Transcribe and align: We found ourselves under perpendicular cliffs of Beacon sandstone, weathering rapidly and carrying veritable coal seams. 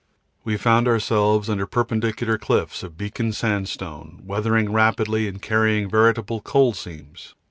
We 0.43 0.57
found 0.57 0.87
ourselves 0.87 1.47
under 1.47 1.67
perpendicular 1.67 2.39
cliffs 2.39 2.81
of 2.81 2.97
Beacon 2.97 3.33
sandstone, 3.33 4.19
weathering 4.25 4.73
rapidly 4.73 5.27
and 5.27 5.39
carrying 5.39 5.87
veritable 5.91 6.41
coal 6.41 6.73
seams. 6.73 7.35